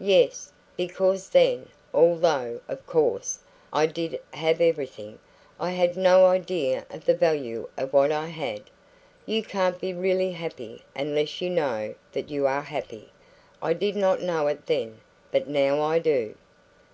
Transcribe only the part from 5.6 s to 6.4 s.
I had no